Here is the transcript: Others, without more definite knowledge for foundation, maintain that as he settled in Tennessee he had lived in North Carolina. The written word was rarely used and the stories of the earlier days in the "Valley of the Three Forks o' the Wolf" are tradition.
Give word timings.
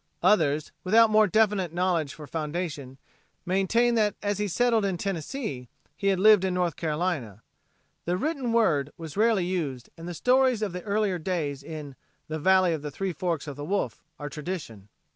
Others, 0.23 0.71
without 0.83 1.11
more 1.11 1.27
definite 1.27 1.71
knowledge 1.75 2.15
for 2.15 2.25
foundation, 2.25 2.97
maintain 3.45 3.93
that 3.93 4.15
as 4.23 4.39
he 4.39 4.47
settled 4.47 4.83
in 4.83 4.97
Tennessee 4.97 5.69
he 5.95 6.07
had 6.07 6.19
lived 6.19 6.43
in 6.43 6.55
North 6.55 6.75
Carolina. 6.75 7.43
The 8.05 8.17
written 8.17 8.51
word 8.51 8.89
was 8.97 9.15
rarely 9.15 9.45
used 9.45 9.91
and 9.95 10.07
the 10.07 10.15
stories 10.15 10.63
of 10.63 10.73
the 10.73 10.81
earlier 10.81 11.19
days 11.19 11.61
in 11.61 11.95
the 12.29 12.39
"Valley 12.39 12.73
of 12.73 12.81
the 12.81 12.89
Three 12.89 13.13
Forks 13.13 13.47
o' 13.47 13.53
the 13.53 13.63
Wolf" 13.63 14.03
are 14.17 14.27
tradition. 14.27 14.89